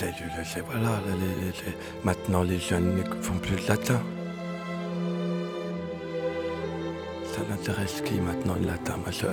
sais, 0.00 0.14
je 0.38 0.44
sais, 0.44 0.60
voilà. 0.60 1.00
maintenant, 2.04 2.42
les 2.42 2.58
jeunes 2.58 2.96
ne 2.96 3.22
font 3.22 3.38
plus 3.38 3.56
de 3.56 3.68
latin. 3.68 4.00
Ça 7.32 7.40
n'intéresse 7.48 8.00
qui 8.04 8.14
maintenant 8.14 8.54
le 8.60 8.66
latin? 8.66 8.96
Moi, 8.96 9.10
je... 9.10 9.26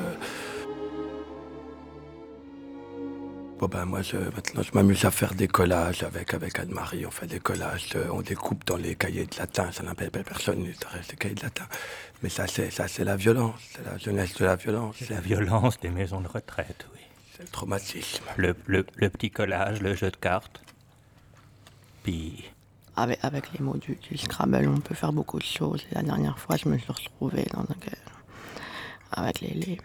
Bon 3.60 3.66
ben 3.66 3.86
moi 3.86 4.04
je, 4.04 4.18
maintenant 4.18 4.62
je 4.62 4.72
m'amuse 4.76 5.04
à 5.06 5.10
faire 5.10 5.34
des 5.34 5.48
collages 5.48 6.04
avec, 6.04 6.36
avec 6.36 6.60
Anne-Marie, 6.60 7.08
on 7.08 7.10
fait 7.10 7.26
des 7.26 7.40
collages, 7.40 7.90
euh, 7.96 8.06
on 8.12 8.22
découpe 8.22 8.64
dans 8.68 8.78
les 8.78 8.94
cahiers 8.94 9.26
de 9.26 9.36
latin, 9.36 9.72
ça 9.72 9.82
n'appelle 9.82 10.12
personne 10.12 10.64
les 10.64 11.16
cahiers 11.18 11.34
de 11.34 11.42
latin. 11.42 11.66
Mais 12.22 12.30
ça 12.30 12.46
c'est 12.46 12.70
ça 12.70 12.88
c'est 12.88 13.04
la 13.04 13.16
violence, 13.16 13.60
c'est 13.74 13.84
la 13.84 13.98
jeunesse 13.98 14.36
de 14.36 14.46
la 14.46 14.58
violence. 14.58 14.98
C'est 15.00 15.10
la 15.10 15.22
violence 15.22 15.80
des 15.80 15.90
maisons 15.90 16.22
de 16.22 16.28
retraite, 16.28 16.86
oui. 16.94 17.02
C'est 17.38 17.44
le 17.44 17.50
traumatisme. 17.50 18.24
Le, 18.36 18.56
le, 18.66 18.84
le, 18.96 19.10
petit 19.10 19.30
collage, 19.30 19.80
le 19.82 19.94
jeu 19.94 20.10
de 20.10 20.16
cartes. 20.16 20.60
Puis. 22.02 22.50
Avec, 22.96 23.20
avec 23.22 23.54
les 23.54 23.60
mots 23.60 23.78
du, 23.78 23.96
Scrabble, 24.18 24.68
on 24.68 24.80
peut 24.80 24.96
faire 24.96 25.14
beaucoup 25.14 25.38
de 25.38 25.44
choses. 25.44 25.84
La 25.92 26.02
dernière 26.02 26.40
fois, 26.40 26.58
je 26.58 26.68
me 26.68 26.80
suis 26.80 26.92
retrouvé 26.92 27.46
dans 27.54 27.64
avec 29.12 29.40
les, 29.42 29.54
les, 29.54 29.78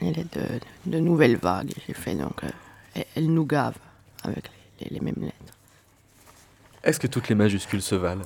les 0.00 0.24
de, 0.24 0.60
de, 0.86 0.98
nouvelles 0.98 1.36
vagues. 1.36 1.74
J'ai 1.86 1.92
fait 1.92 2.14
donc. 2.14 2.42
Euh, 2.44 3.02
elle 3.14 3.26
nous 3.26 3.44
gave 3.44 3.76
avec 4.22 4.50
les, 4.80 5.00
mêmes 5.00 5.14
lettres. 5.20 5.54
Est-ce 6.82 6.98
que 6.98 7.06
toutes 7.06 7.28
les 7.28 7.34
majuscules 7.34 7.82
se 7.82 7.94
valent? 7.94 8.24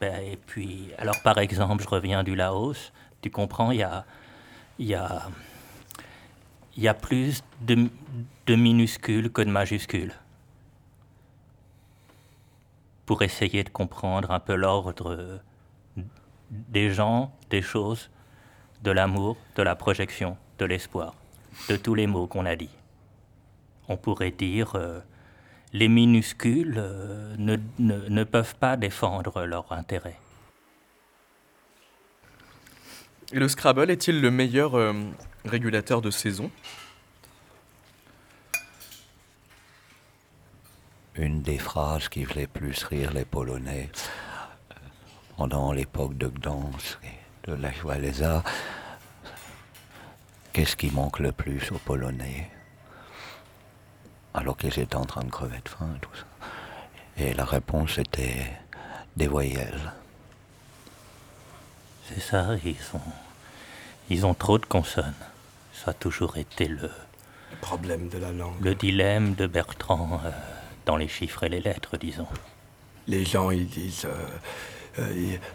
Ben, 0.00 0.22
Et 0.22 0.36
puis, 0.36 0.90
alors 0.96 1.20
par 1.22 1.38
exemple, 1.38 1.82
je 1.82 1.88
reviens 1.88 2.22
du 2.22 2.36
Laos, 2.36 2.92
tu 3.20 3.30
comprends, 3.30 3.72
il 3.72 3.78
y 3.78 3.82
a, 3.82 4.04
y, 4.78 4.94
a, 4.94 5.28
y 6.76 6.88
a 6.88 6.94
plus 6.94 7.42
de, 7.60 7.88
minuscules 8.54 9.30
que 9.30 9.42
de 9.42 9.50
majuscules. 9.50 10.14
Pour 13.06 13.22
essayer 13.22 13.64
de 13.64 13.70
comprendre 13.70 14.30
un 14.30 14.40
peu 14.40 14.54
l'ordre 14.54 15.40
des 16.50 16.90
gens, 16.90 17.32
des 17.50 17.62
choses, 17.62 18.10
de 18.82 18.90
l'amour, 18.90 19.36
de 19.56 19.62
la 19.62 19.74
projection, 19.74 20.36
de 20.58 20.64
l'espoir 20.64 21.14
de 21.68 21.76
tous 21.76 21.94
les 21.94 22.06
mots 22.06 22.26
qu'on 22.26 22.46
a 22.46 22.56
dit. 22.56 22.70
On 23.88 23.96
pourrait 23.96 24.30
dire 24.30 24.72
euh, 24.74 25.00
les 25.72 25.88
minuscules 25.88 26.74
euh, 26.76 27.34
ne, 27.38 28.24
peuvent 28.24 28.56
pas 28.56 28.76
défendre 28.76 29.44
leur 29.44 29.72
intérêt. 29.72 30.16
Le 33.32 33.48
Scrabble 33.48 33.90
est-il 33.90 34.20
le 34.20 34.30
meilleur 34.30 34.74
euh, 34.74 34.92
régulateur 35.44 36.00
de 36.00 36.10
saison 36.10 36.50
Une 41.14 41.42
des 41.42 41.58
phrases 41.58 42.08
qui 42.08 42.24
faisait 42.24 42.46
plus 42.46 42.84
rire 42.84 43.12
les 43.12 43.24
Polonais 43.24 43.90
pendant 45.36 45.72
l'époque 45.72 46.16
de 46.16 46.28
Gdansk 46.28 46.98
et 47.02 47.50
de 47.50 47.54
la 47.54 47.70
Walesa, 47.84 48.42
Qu'est-ce 50.52 50.76
qui 50.76 50.90
manque 50.90 51.18
le 51.18 51.32
plus 51.32 51.72
aux 51.72 51.78
Polonais? 51.78 52.50
Alors 54.34 54.56
qu'ils 54.56 54.78
étaient 54.78 54.96
en 54.96 55.06
train 55.06 55.24
de 55.24 55.30
crever 55.30 55.58
de 55.64 55.68
faim, 55.68 55.96
tout 56.00 56.14
ça. 56.14 56.26
Et 57.16 57.32
la 57.32 57.46
réponse 57.46 57.96
était 57.96 58.52
des 59.16 59.28
voyelles. 59.28 59.92
C'est 62.06 62.20
ça, 62.20 62.54
ils 62.64 62.76
ont, 62.92 63.00
ils 64.10 64.26
ont 64.26 64.34
trop 64.34 64.58
de 64.58 64.66
consonnes. 64.66 65.14
Ça 65.72 65.90
a 65.90 65.94
toujours 65.94 66.36
été 66.36 66.68
le, 66.68 66.90
problème 67.60 68.08
de 68.08 68.18
la 68.18 68.32
langue. 68.32 68.60
Le 68.60 68.74
dilemme 68.74 69.34
de 69.34 69.46
Bertrand 69.46 70.20
euh, 70.24 70.30
dans 70.86 70.96
les 70.96 71.08
chiffres 71.08 71.44
et 71.44 71.48
les 71.48 71.60
lettres, 71.60 71.96
disons. 71.96 72.28
Les 73.08 73.24
gens, 73.24 73.50
ils 73.50 73.66
disent. 73.66 74.04
Euh, 74.04 74.08
euh, 74.08 74.28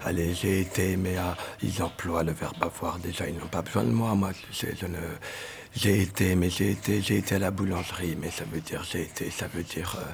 allez, 0.05 0.33
j'ai 0.33 0.61
été, 0.61 0.97
mais 0.97 1.17
ah, 1.17 1.35
ils 1.61 1.81
emploient 1.81 2.23
le 2.23 2.31
verbe 2.31 2.61
avoir. 2.61 2.99
Déjà, 2.99 3.27
ils 3.27 3.37
n'ont 3.37 3.47
pas 3.47 3.61
besoin 3.61 3.83
de 3.83 3.91
moi. 3.91 4.15
Moi, 4.15 4.31
je, 4.51 4.85
ne. 4.85 4.97
J'ai 5.75 6.01
été, 6.01 6.35
mais 6.35 6.49
j'ai 6.49 6.71
été, 6.71 7.01
j'ai 7.01 7.17
été 7.17 7.35
à 7.35 7.39
la 7.39 7.51
boulangerie, 7.51 8.17
mais 8.19 8.31
ça 8.31 8.45
veut 8.51 8.61
dire 8.61 8.83
j'ai 8.83 9.01
été, 9.01 9.29
ça 9.29 9.47
veut 9.47 9.61
dire 9.61 9.95
euh, 9.99 10.11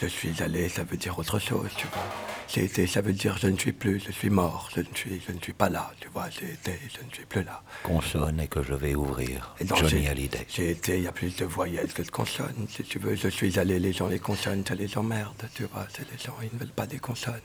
je 0.00 0.06
suis 0.06 0.40
allé, 0.40 0.68
ça 0.68 0.84
veut 0.84 0.96
dire 0.96 1.18
autre 1.18 1.40
chose, 1.40 1.68
tu 1.76 1.86
vois. 1.88 2.04
J'ai 2.46 2.64
été, 2.64 2.86
ça 2.86 3.00
veut 3.00 3.12
dire 3.12 3.36
je 3.38 3.48
ne 3.48 3.56
suis 3.56 3.72
plus, 3.72 3.98
je 4.06 4.12
suis 4.12 4.30
mort, 4.30 4.68
je 4.72 4.80
ne 4.80 4.86
suis, 4.94 5.20
je 5.26 5.32
ne 5.32 5.40
suis 5.40 5.52
pas 5.52 5.68
là, 5.68 5.90
tu 6.00 6.08
vois. 6.10 6.30
J'ai 6.30 6.52
été, 6.52 6.78
je 6.94 7.04
ne 7.04 7.12
suis 7.12 7.24
plus 7.24 7.42
là. 7.42 7.60
Consonne 7.82 8.38
et 8.38 8.46
que 8.46 8.62
je 8.62 8.74
vais 8.74 8.94
ouvrir. 8.94 9.52
Et 9.58 9.66
Johnny 9.66 10.06
Hallyday. 10.06 10.46
J'ai 10.48 10.70
été, 10.70 10.98
il 10.98 11.04
y 11.04 11.08
a 11.08 11.12
plus 11.12 11.34
de 11.34 11.44
voyelles 11.44 11.92
que 11.92 12.02
de 12.02 12.10
consonnes. 12.10 12.66
Si 12.68 12.84
tu 12.84 13.00
veux, 13.00 13.16
je 13.16 13.28
suis 13.28 13.58
allé, 13.58 13.80
les 13.80 13.92
gens 13.92 14.06
les 14.06 14.20
consonnes, 14.20 14.64
ça 14.66 14.76
les 14.76 14.96
emmerde, 14.96 15.48
tu 15.54 15.64
vois. 15.64 15.88
C'est 15.92 16.08
les 16.08 16.18
gens, 16.18 16.36
ils 16.40 16.50
ne 16.54 16.60
veulent 16.60 16.68
pas 16.68 16.86
des 16.86 17.00
consonnes. 17.00 17.40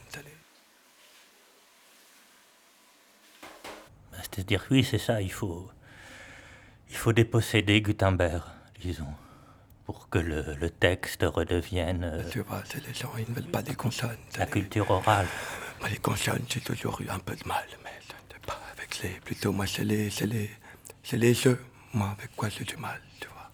C'est-à-dire, 4.35 4.65
oui, 4.69 4.83
c'est 4.83 4.97
ça, 4.97 5.21
il 5.21 5.31
faut, 5.31 5.71
il 6.89 6.95
faut 6.97 7.13
déposséder 7.13 7.81
Gutenberg, 7.81 8.43
disons, 8.81 9.13
pour 9.85 10.09
que 10.09 10.19
le, 10.19 10.69
texte 10.69 11.23
redevienne. 11.23 12.03
Euh, 12.03 12.29
tu 12.29 12.41
vois, 12.41 12.61
les 12.85 12.93
gens, 12.93 13.13
ils 13.17 13.29
ne 13.29 13.35
veulent 13.35 13.49
pas 13.49 13.61
des 13.61 13.75
consonnes. 13.75 14.17
La 14.37 14.45
culture 14.45 14.91
orale. 14.91 15.27
Moi, 15.79 15.87
les 15.87 15.99
consonnes, 15.99 16.43
j'ai 16.49 16.59
toujours 16.59 16.99
eu 16.99 17.07
un 17.07 17.19
peu 17.19 17.33
de 17.33 17.47
mal, 17.47 17.63
mais 17.81 17.91
pas 18.45 18.59
avec 18.73 19.01
les. 19.01 19.21
Plutôt, 19.21 19.53
moi, 19.53 19.67
c'est 19.67 19.85
les, 19.85 20.09
c'est 20.09 20.27
les, 20.27 20.51
c'est 21.01 21.17
les 21.17 21.33
jeux. 21.33 21.63
Moi, 21.93 22.13
avec 22.17 22.35
quoi 22.35 22.49
j'ai 22.49 22.65
du 22.65 22.75
mal, 22.75 22.99
tu 23.21 23.29
vois? 23.29 23.49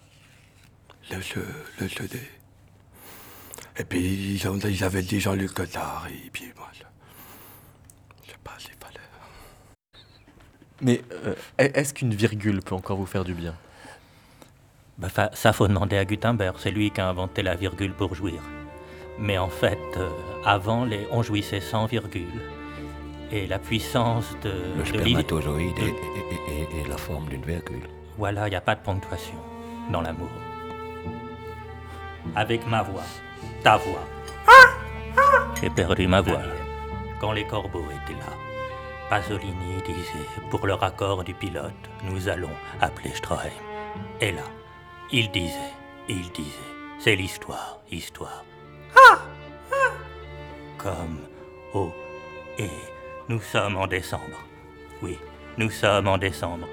Le 1.16 1.22
jeu, 1.22 1.46
le 1.78 1.86
jeu 1.86 2.08
des. 2.08 2.28
Et 3.78 3.84
puis, 3.84 4.34
ils, 4.34 4.48
ont, 4.48 4.58
ils 4.58 4.82
avaient 4.82 5.02
dit 5.02 5.20
Jean-Luc 5.20 5.54
Godard, 5.54 6.08
et 6.10 6.28
puis 6.30 6.52
moi, 6.56 6.72
Mais 10.80 11.02
euh, 11.26 11.34
est-ce 11.58 11.94
qu'une 11.94 12.14
virgule 12.14 12.60
peut 12.62 12.74
encore 12.74 12.96
vous 12.96 13.06
faire 13.06 13.24
du 13.24 13.34
bien? 13.34 13.54
Bah, 14.98 15.08
Ça, 15.32 15.52
faut 15.52 15.68
demander 15.68 15.96
à 15.96 16.04
Gutenberg. 16.04 16.56
C'est 16.58 16.70
lui 16.70 16.90
qui 16.90 17.00
a 17.00 17.08
inventé 17.08 17.42
la 17.42 17.54
virgule 17.54 17.92
pour 17.92 18.14
jouir. 18.14 18.40
Mais 19.18 19.38
en 19.38 19.48
fait, 19.48 19.78
euh, 19.96 20.08
avant, 20.44 20.84
les, 20.84 21.06
on 21.10 21.22
jouissait 21.22 21.60
sans 21.60 21.86
virgule. 21.86 22.40
Et 23.30 23.46
la 23.46 23.58
puissance 23.58 24.36
de. 24.42 24.52
Le 24.78 24.84
spermatozoïde 24.84 25.78
est, 25.78 26.88
la 26.88 26.96
forme 26.96 27.28
d'une 27.28 27.42
virgule. 27.42 27.88
Voilà, 28.18 28.46
il 28.46 28.50
n'y 28.50 28.56
a 28.56 28.60
pas 28.60 28.74
de 28.74 28.80
ponctuation 28.80 29.36
dans 29.90 30.02
l'amour. 30.02 30.28
Avec 32.36 32.66
ma 32.66 32.82
voix, 32.82 33.04
ta 33.62 33.76
voix. 33.76 34.04
J'ai 35.60 35.70
perdu 35.70 36.06
ma 36.06 36.20
voix 36.20 36.42
quand 37.20 37.32
les 37.32 37.46
corbeaux 37.46 37.84
étaient 37.84 38.18
là. 38.18 38.51
Pasolini 39.12 39.82
disait 39.84 40.26
Pour 40.48 40.66
le 40.66 40.72
raccord 40.72 41.22
du 41.22 41.34
pilote, 41.34 41.84
nous 42.02 42.30
allons 42.30 42.56
appeler 42.80 43.10
Stroheim. 43.10 43.52
Et 44.22 44.32
là, 44.32 44.44
il 45.10 45.30
disait, 45.30 45.74
il 46.08 46.30
disait 46.30 46.72
C'est 46.98 47.14
l'histoire, 47.14 47.78
histoire. 47.90 48.42
Ah, 48.96 49.18
ah. 49.70 49.92
Comme 50.78 51.18
oh 51.74 51.92
et 52.58 52.70
nous 53.28 53.42
sommes 53.42 53.76
en 53.76 53.86
décembre. 53.86 54.40
Oui, 55.02 55.18
nous 55.58 55.68
sommes 55.68 56.08
en 56.08 56.16
décembre. 56.16 56.66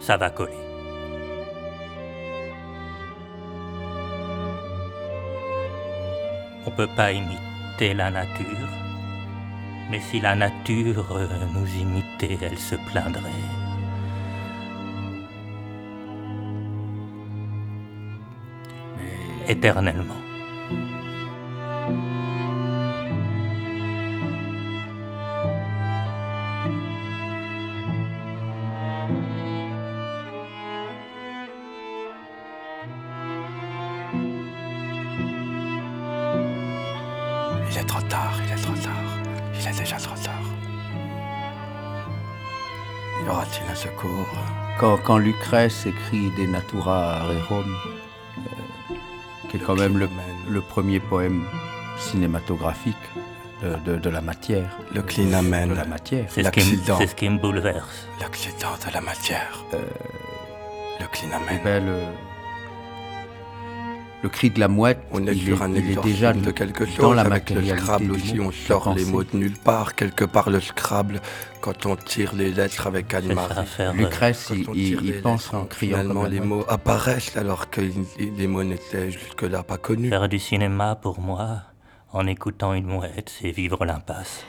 Ça 0.00 0.16
va 0.16 0.30
coller. 0.30 0.54
On 6.64 6.70
peut 6.70 6.88
pas 6.96 7.12
imiter 7.12 7.92
la 7.92 8.10
nature 8.10 8.79
mais 9.90 10.00
si 10.00 10.20
la 10.20 10.34
nature 10.36 11.06
nous 11.54 11.66
imitait, 11.76 12.38
elle 12.40 12.58
se 12.58 12.76
plaindrait. 12.76 13.30
Éternellement. 19.48 20.29
Déjà 39.80 39.96
trop 39.96 40.16
tard. 40.16 40.34
Y 43.24 43.28
aura-t-il 43.28 43.70
un 43.70 43.74
secours? 43.74 44.26
Quand, 44.78 44.96
quand 44.98 45.18
Lucrèce 45.18 45.86
écrit 45.86 46.30
De 46.38 46.46
Natura 46.46 47.24
Rerum, 47.24 47.76
euh, 48.38 48.94
qui 49.48 49.56
est 49.56 49.60
quand 49.60 49.76
même 49.76 49.98
le, 49.98 50.08
le, 50.48 50.60
premier 50.60 51.00
poème 51.00 51.44
cinématographique 51.98 52.96
de, 53.62 53.96
de, 53.96 54.10
la 54.10 54.22
matière. 54.22 54.70
Le 54.94 55.02
clinamen. 55.02 55.68
De 55.68 55.74
la 55.74 55.84
matière. 55.84 56.26
C'est 56.28 56.42
ce, 56.42 57.14
qui 57.14 57.28
me 57.28 57.38
bouleverse. 57.38 58.08
L'accident 58.20 58.76
de 58.86 58.94
la 58.94 59.02
matière. 59.02 59.64
Euh, 59.74 59.82
le 60.98 61.06
clinamen. 61.08 61.60
Ben, 61.62 61.84
le, 61.84 61.98
le 64.22 64.28
cri 64.28 64.50
de 64.50 64.60
la 64.60 64.68
mouette, 64.68 65.00
On 65.12 65.26
est 65.26 65.32
il, 65.34 65.42
sur 65.46 65.62
est, 65.62 65.64
un 65.64 65.70
il 65.70 65.76
est 65.76 65.88
exorcisme 65.88 66.12
déjà 66.14 66.32
de 66.34 66.50
quelque 66.50 66.84
chose. 66.86 66.98
dans 66.98 67.12
la 67.14 67.22
Avec 67.22 67.48
le 67.50 67.64
Scrabble 67.64 68.12
aussi, 68.12 68.38
on 68.40 68.52
sort 68.52 68.94
les 68.94 69.04
mots 69.06 69.24
de 69.24 69.34
nulle 69.36 69.56
part. 69.56 69.94
Quelque 69.94 70.24
part, 70.24 70.50
le 70.50 70.60
Scrabble, 70.60 71.20
quand 71.62 71.86
on 71.86 71.96
tire 71.96 72.34
les 72.34 72.50
lettres 72.50 72.86
avec 72.86 73.12
Anne-Marie. 73.14 73.66
Lucrèce, 73.94 74.46
Quand 74.48 74.54
il, 74.54 74.68
on 74.68 74.74
il- 74.74 74.84
tire 74.88 74.98
il 75.02 75.12
les 75.12 75.20
pense 75.20 75.44
lettres, 75.46 75.54
en 75.54 75.64
criant 75.64 75.98
Finalement, 75.98 76.24
les 76.24 76.40
mouette. 76.40 76.48
mots 76.48 76.64
apparaissent 76.68 77.36
alors 77.36 77.70
que 77.70 77.80
les 78.18 78.46
mots 78.46 78.62
n'étaient 78.64 79.10
jusque-là 79.10 79.62
pas 79.62 79.78
connus. 79.78 80.10
Faire 80.10 80.28
du 80.28 80.38
cinéma, 80.38 80.96
pour 80.96 81.18
moi, 81.20 81.62
en 82.12 82.26
écoutant 82.26 82.74
une 82.74 82.86
mouette, 82.86 83.32
c'est 83.40 83.50
vivre 83.52 83.84
l'impasse. 83.86 84.44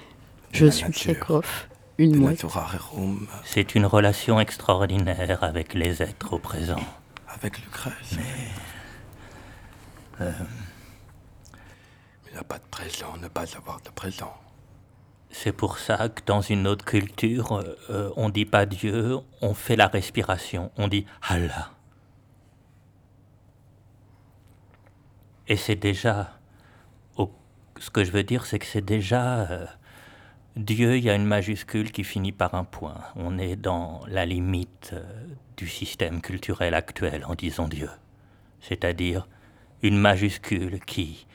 Je 0.51 0.65
La 0.65 0.71
suis. 0.71 0.91
Tchekhov, 0.91 1.45
une 1.97 2.17
mouette. 2.17 2.45
C'est 3.45 3.73
une 3.75 3.85
relation 3.85 4.39
extraordinaire 4.41 5.37
avec 5.43 5.73
les 5.75 6.01
êtres 6.01 6.33
au 6.33 6.39
présent. 6.39 6.79
avec 7.33 7.57
Lucrèce. 7.59 8.17
Euh, 10.21 10.31
Il 12.27 12.33
n'y 12.33 12.39
a 12.39 12.43
pas 12.43 12.59
de 12.59 12.67
présent, 12.71 13.17
ne 13.17 13.27
pas 13.27 13.57
avoir 13.57 13.81
de 13.81 13.89
présent. 13.89 14.33
C'est 15.31 15.53
pour 15.53 15.79
ça 15.79 16.09
que 16.09 16.21
dans 16.25 16.41
une 16.41 16.67
autre 16.67 16.85
culture, 16.85 17.53
euh, 17.53 17.75
euh, 17.89 18.09
on 18.17 18.29
dit 18.29 18.45
pas 18.45 18.65
Dieu, 18.65 19.17
on 19.41 19.53
fait 19.53 19.75
la 19.75 19.87
respiration, 19.87 20.71
on 20.77 20.87
dit 20.87 21.05
Allah. 21.27 21.71
Et 25.47 25.57
c'est 25.57 25.75
déjà, 25.75 26.39
ce 27.79 27.89
que 27.89 28.03
je 28.03 28.11
veux 28.11 28.23
dire, 28.23 28.45
c'est 28.45 28.59
que 28.59 28.65
c'est 28.65 28.85
déjà 28.85 29.41
euh, 29.49 29.65
Dieu, 30.55 30.97
il 30.97 31.03
y 31.03 31.09
a 31.09 31.15
une 31.15 31.25
majuscule 31.25 31.91
qui 31.91 32.03
finit 32.03 32.31
par 32.31 32.53
un 32.55 32.63
point. 32.65 32.97
On 33.15 33.37
est 33.37 33.55
dans 33.55 34.01
la 34.07 34.25
limite 34.25 34.93
du 35.57 35.67
système 35.67 36.21
culturel 36.21 36.73
actuel 36.73 37.25
en 37.25 37.35
disant 37.35 37.67
Dieu. 37.67 37.89
C'est-à-dire 38.59 39.27
une 39.83 39.97
majuscule 39.97 40.79
qui 40.85 41.25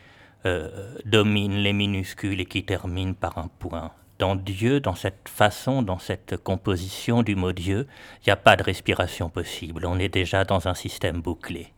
euh, 0.44 0.94
domine 1.04 1.56
les 1.56 1.72
minuscules 1.72 2.40
et 2.40 2.46
qui 2.46 2.64
termine 2.64 3.14
par 3.14 3.38
un 3.38 3.48
point. 3.58 3.93
Dans 4.19 4.37
Dieu, 4.37 4.81
dans 4.81 4.94
cette 4.94 5.28
façon, 5.28 5.82
dans 5.82 5.98
cette 5.98 6.37
composition 6.37 7.22
du 7.22 7.34
mot 7.37 7.52
Dieu, 7.52 7.87
il 8.20 8.28
n'y 8.28 8.32
a 8.32 8.37
pas 8.37 8.56
de 8.56 8.62
respiration 8.62 9.28
possible. 9.28 9.84
On 9.84 9.98
est 9.98 10.08
déjà 10.08 10.44
dans 10.44 10.69
un 10.69 10.75
système 10.75 11.20
bouclé. 11.20 11.72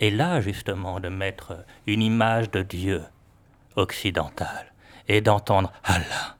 Et 0.00 0.10
là, 0.10 0.40
justement, 0.40 1.00
de 1.00 1.08
mettre 1.08 1.64
une 1.86 2.02
image 2.02 2.50
de 2.50 2.62
Dieu 2.62 3.02
occidental 3.76 4.72
et 5.08 5.20
d'entendre 5.20 5.72
Allah, 5.84 6.36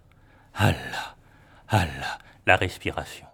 Allah, 0.55 1.17
Allah, 1.69 2.19
la 2.47 2.57
respiration. 2.57 3.34